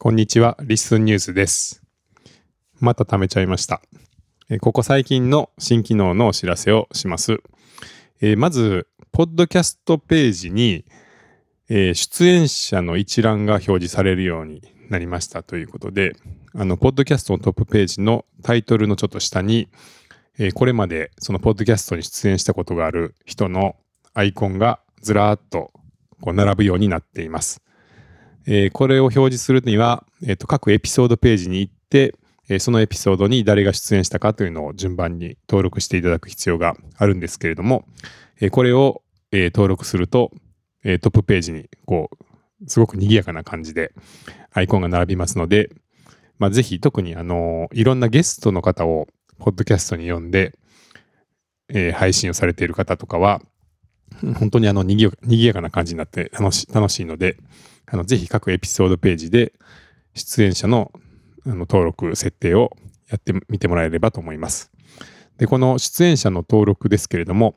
[0.00, 1.82] こんにちは、リッスンニュースです。
[2.78, 3.82] また貯めちゃいました。
[4.60, 7.38] ここ最近の新機能のお知らせをします。
[8.20, 10.84] えーまず、ポッドキャストページに、
[11.68, 16.14] えー出演者の一覧が表示されるようになりましたということで、
[16.54, 19.68] あの、ポッドキャストのトップページのタイトルのちょっと下に、
[20.38, 23.74] えーこれまでそのポッドキャストに出演したことがある人の
[24.14, 25.72] アイコンがずらーっと
[26.20, 27.62] こう並ぶようになっています。
[28.50, 32.14] えーこれを表示するには、えーと各エピソードページに行って、
[32.48, 37.84] えーそのエピソードに誰が出演したかというのを順番に登録していただく必要があるんですけれども、
[38.40, 40.32] えこれを、え登録すると、
[40.82, 42.08] えトップページにこ
[42.62, 43.92] うすごく賑やかな感じで
[44.52, 45.68] アイコンが並びますので、
[46.38, 50.54] まあ、ぜひ特にあのいろんなゲストの方をポッドキャストに呼んで、
[51.68, 53.42] えー配信をされている方とかは
[54.38, 57.36] 本当にあの賑や賑やかな感じになって楽し楽しいので
[57.90, 59.52] あのぜひ各エピソードページで
[60.14, 60.92] 出演者の
[61.46, 62.76] あの登録設定を
[63.08, 64.70] やってみてもらえればと思います。
[65.38, 67.54] でこの出演者の登録ですけれども、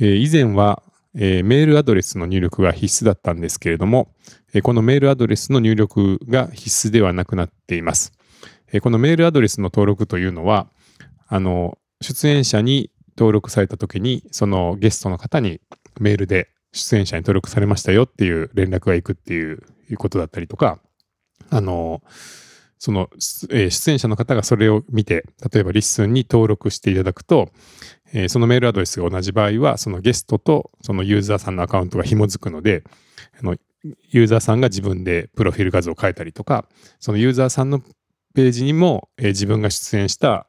[0.00, 0.82] えー以前は、
[1.14, 4.08] えーメールアドレスの入力が必須だったんですけれども、
[4.52, 8.12] えーこのメールアドレスの入力が必須ではなくなっています。
[8.72, 10.68] えこのメールアドレスの登録というのは
[11.28, 15.60] あの出演者に登録された時にそのゲストの方に
[16.00, 19.62] メールで出演者に登録されましたよっていう連絡がいくっていう
[19.96, 20.78] ことだったりとか
[21.50, 22.02] あの
[22.78, 23.10] その、
[23.50, 27.50] えー出演者の方がそれを見て例えば LISTEN に登録していただくと、
[28.12, 32.84] えーそのメールアドレスが同じ場合はそのゲストとそのユーザーさんのアカウントが紐づくので
[33.38, 36.66] あのユーザーさんが自分でプロフィール画像を変えたりとか
[37.00, 37.80] そのユーザーさんの
[38.34, 40.46] ページにも、えー自分が出演した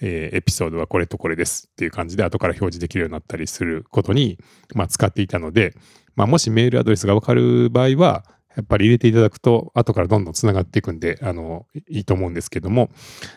[0.00, 4.38] えーエピソードはこれとこれですっていう感じで後から表示できるようになったりすることに、
[4.74, 5.74] まあ、使っていたので、
[6.16, 8.24] まあ、もしメールアドレスが分かる場合は
[8.56, 12.90] やっぱり入れていただくと後からどんどんつながっていくんであのいいと思うんですけども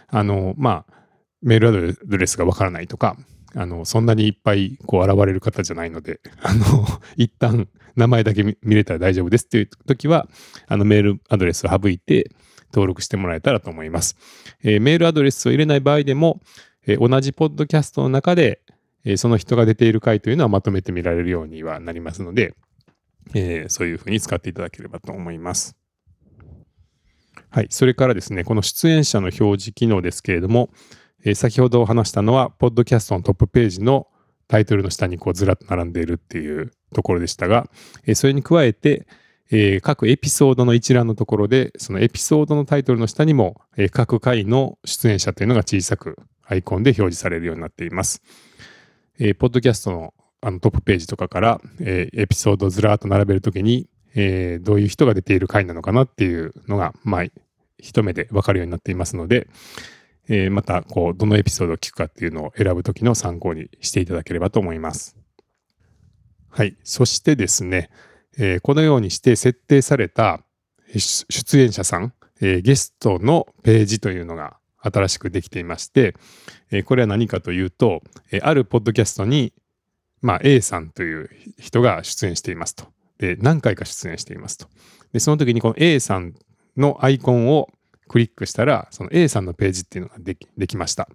[0.07, 0.93] あのまあ
[1.41, 3.17] メールアドレスが分からないとか
[3.55, 6.85] あのそんなにいっぱいこう現れる方じゃないのであの
[7.17, 10.27] 一旦名前だけ見れたら大丈夫ですっていう時は
[10.67, 12.31] あのメールアドレスを省いて
[12.71, 14.17] 登録してもらえたらと思います。
[14.63, 16.41] えーメールアドレスを入れない場合でも、
[16.85, 18.61] えー同じポッドキャストの中で、
[19.03, 22.55] えーその人が出ている回というのはまとめて見られるようにはなりますので、
[23.33, 25.75] えそういうふうに使っていただければと思います。
[27.49, 27.67] はい。
[27.69, 30.69] それからですね、この出演者の表示機能ですけれども、
[31.23, 34.07] え先ほどお話したのは、ポッドキャストのトップページの
[34.47, 37.69] タイトルの下にこうずらっと並んでいるっていうところでしたが、
[38.05, 39.07] えそれに加えて、
[39.51, 48.21] えー各エピソードの一覧のところで、そのエピソードのタイトルの下にも、えー各回の出演者というのが小さくアイコンで表示されるようになっています。
[49.19, 57.23] えーポッドキャストのあのトップページとかから、えーエピソードをずらっと並べるときに、えーどういう人が出ている回なのかなっていうのが、まあ、
[57.79, 59.47] 一目でわかるようになっていますので、
[60.29, 65.15] えーまた、こう、どのエピソードを聞くかっていうのを選ぶときの参考にしていただければと思います。
[66.49, 66.75] はい。
[66.83, 67.89] そしてですね、
[68.37, 70.41] えこのようにして設定された
[70.95, 76.15] 出演者さん、えゲストのページというのが新しくできていまして、
[76.71, 79.53] えこれは何かというと、えあるポッドキャストに、
[80.21, 82.85] まあ、A さんという人が出演していますと。
[83.17, 84.67] で、何回か出演していますと。
[85.13, 86.33] で、その時にこの A さん
[86.75, 87.69] のアイコンを
[88.07, 91.09] クリックしたら、その A さんのページっていうのができできました。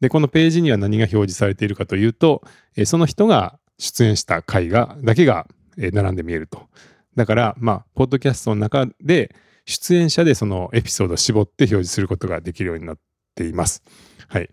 [0.00, 2.42] で、このページには何が表示されているかというと、
[2.76, 5.46] えその人が出演した回が、だけが、
[5.78, 6.68] え並んで見えると。
[7.16, 9.34] だから、まあ、ポッドキャストの中で、
[9.64, 12.98] 出演者でそのエピソードを絞って表示することができるようになっ
[13.34, 13.82] ています。
[14.28, 14.50] はい。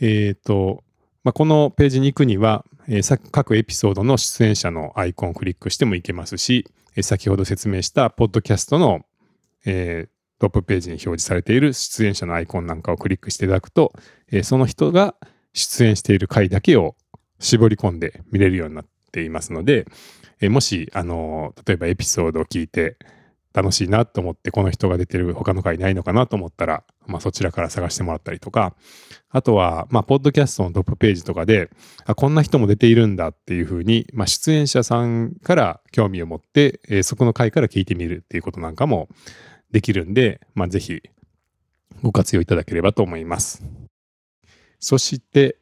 [0.00, 0.84] えっ、と、
[1.22, 6.66] まあ、このページに行くには、えー各エピソードの出演者のアイコンをクリックしてもいけますし、
[6.96, 9.06] えー先ほど説明したポッドキャストの、
[9.64, 13.92] えートップページに表示されている出演者のアイコンなんかをクリックしていただくと、
[14.30, 15.14] えーその人が
[15.54, 16.96] 出演している回だけを
[17.38, 19.86] 絞り込んで見れるようになっていますので、
[20.44, 22.96] えもし、あの例えばエピソードを聞いて
[23.54, 28.74] 楽しいなと思ってこの人が出てる他の回ないのかなと思ったら、まあ、そちらから探してもらったりとか
[29.30, 31.70] あとは、まあ、ポッドキャストのトップページとかで
[32.04, 39.08] あこんな人も出ているんだっていうふうに、まあ、出演者さんから興味を持って、えーそこの回から聞いてみるっていうことなんかも
[39.70, 41.02] できるんで、まあ、ぜひ
[42.02, 43.62] ご活用いただければと思います。
[44.80, 45.58] そして、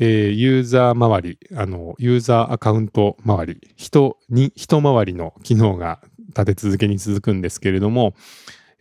[0.00, 8.14] えーユーザー周り、あの、ユーザーアカウント周り、人に、人周りの機能が立て続けに続くんですけれども、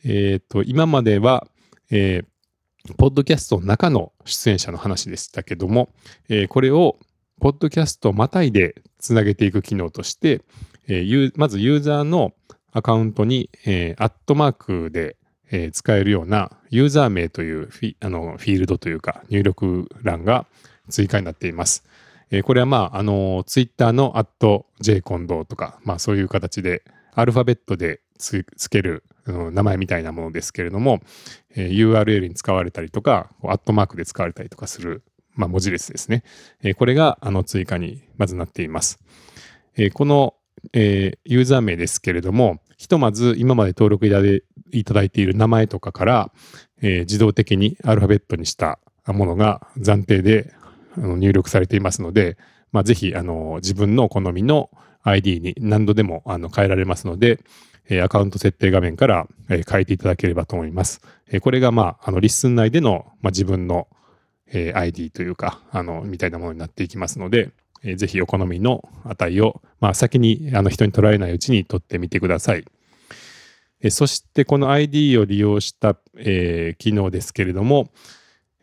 [0.04, 1.48] えっ、と、今までは、
[1.92, 2.26] えー
[2.98, 5.90] ポッドキャストの中の出演者の話でしたけども、
[6.30, 6.98] えーこれを、
[7.42, 10.42] ポッドキャストまたいでつなげていく機能として、
[10.88, 12.34] えーまずユーザーの
[12.72, 15.18] アカウントに、えーアットマークで、
[15.52, 20.46] えー使えるようなユーザー名というフィあのフィールドというか入力欄が
[20.90, 21.84] 追加になっています。
[22.30, 24.14] えーこれはまあ、あの、ツイッターの
[24.82, 31.02] jcond とか、まあそういう形でアルファベットでつけるあの名前みたいなものですけれども、
[31.56, 35.04] えー URL に使われたりとか、アットマークで使われたりとかする、
[35.36, 36.24] まあ、文字列ですね。
[36.64, 39.00] えーこれがあの追加にまずなっています。
[39.78, 40.36] えーこの、
[40.74, 46.32] えーユーザー名ですけれども、ひとまず今まで登録いただいている名前とかから、
[46.82, 50.54] えー自動的にアルファベットにしたものが暫定で
[50.98, 52.38] 入力されていますので、
[52.72, 54.70] まあ、ぜひあの自分の好みの
[55.04, 57.40] ID に何度でもあの変えられますので、
[57.90, 61.02] えアカウント設定画面から、えー変えていただければと思います。
[61.30, 63.88] えこれが、まあ、あの LISTEN 内での、まあ、自分の、
[64.52, 67.52] え ID というか、あの、みたいなものになっていきますので、
[67.84, 72.66] えーぜひお好みの値を、まあ、先にあの人に取られないうちに取ってみてください。
[73.82, 77.90] えそしてこの ID を利用した、えー機能ですけれども、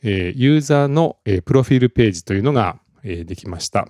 [0.05, 3.89] えユーザーの、えプロフィールページというのが、えできました。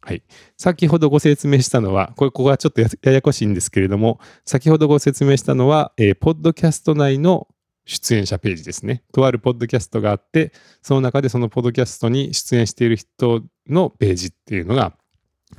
[0.00, 0.22] はい。
[0.56, 7.46] 先ほどご説明したのは、これ、ここはちょっとやややこしいんですけれども、先ほどご説明したのは、えーポッドキャスト内の
[7.84, 9.02] 出演者ページですね。
[9.12, 10.52] とあるポッドキャストがあって、
[10.82, 14.94] その中でそのポッドキャストに出演している人のページっていうのが、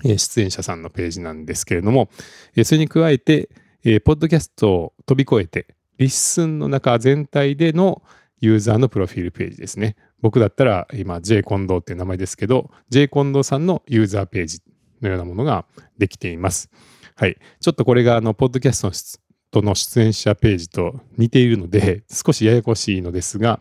[0.04, 2.10] えー出演者さんのページなんですけれども、
[2.56, 3.50] えーそれに加えて、
[3.84, 8.02] えーポッドキャストを飛び越えて、 LISTEN の中全体での
[8.39, 9.95] ユーザーのプロフィールページですね。
[10.21, 14.59] 僕だったら今 J コンドっていう名前ですけど、J コンドさんのユーザーページ
[15.01, 15.65] のようなものが
[15.97, 16.69] できています。
[17.15, 17.38] はい。
[17.59, 19.19] ちょっとこれがあの、ポッドキャストの質
[19.51, 23.59] との出演者ページと似ているので、少しややこしいのですが、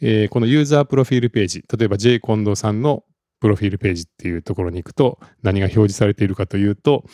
[0.00, 3.04] えーこのユーザープロフィールページ、例えば J コンドさんの
[3.40, 7.04] プロフィールページっていうところに行くと何が表示されているかというと、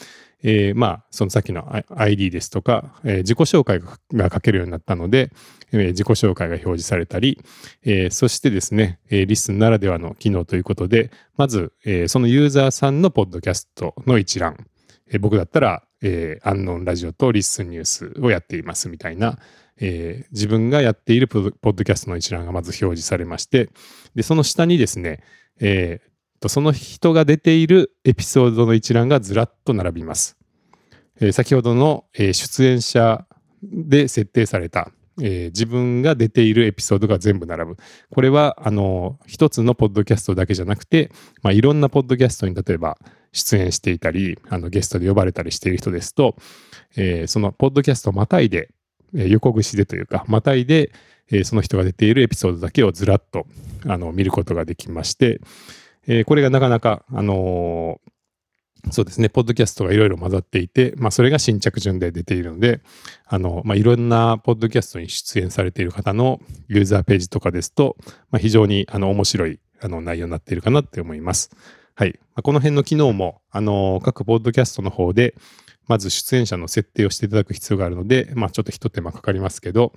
[0.44, 5.30] えーまあ、そのさっきの ID ですとか、えー自己紹介が書けるようになったので、
[5.72, 7.40] えー自己紹介が表示されたり、
[7.84, 14.66] えーそしてですね、えーリスンならではの機能ということで、まず、えーそのユーザーさんのポッドキャストの一覧、
[15.08, 19.38] えー僕だったら、えーアンノンラジオとリスンニュースをやっていますみたいな、
[19.78, 23.70] えー自分がやっているポッドポッドキャストの一覧がまず表示されまして、
[24.16, 25.22] で、その下にですね、
[25.60, 26.11] えー
[26.42, 30.36] とその人が出ているエピソードの一覧がずらっと並びます。
[31.20, 33.26] えー先ほどの、えー出演者
[33.62, 34.90] で設定された、
[35.20, 37.76] えー自分が出ているエピソードが全部並ぶ。
[38.10, 41.12] これは、あの、一つのポッドキャストだけじゃなくて、
[41.42, 42.98] まあ、いろんなポッドキャストに例えば
[43.32, 46.36] 出演していたり、あのゲストで呼ばれたりしている人ですと、
[46.96, 48.70] えそのポッドキャストをまたいで、
[49.16, 50.92] え横串でというか、またいで、
[51.30, 53.46] えその人が出ているエピソードだけをずらっと
[53.86, 55.40] あの見ることができまして、
[56.06, 58.12] えーこれがなかなか、あのー
[58.90, 62.80] そうですね、ポッドキャストがいろいろ混ざっていて、まあ、それが新着順で出ているので、
[63.26, 67.96] あの、まあ、いろんなポッドキャストに出演されている方のユーザーページとかですと、
[68.32, 71.50] まあ、非常にあの面白いあの内容になっているかなって思います。
[71.94, 72.18] はい。
[72.20, 75.36] まあ、この辺の機能も、あの、各ポッドキャストの方で、
[75.86, 79.92] まず出演者の設定をしていただく必要があるので、まあ、ちょっと一手間かかりますけど、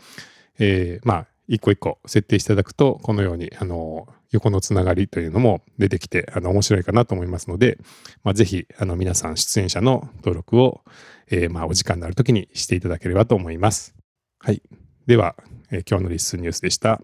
[0.59, 7.77] えーまあ、一個一個設定していただくと、このように、あの、横のつながりというのも出てきて、あの、面白いかなと思いますので、
[8.23, 10.81] まあ、ぜひ、あの、皆さん出演者の登録を、
[11.29, 13.95] えーまあ、お時間のあるときにしていただければと思います。
[14.39, 14.61] はい。
[15.07, 15.35] では、
[15.71, 17.01] えー今日のリッスンニュースでした。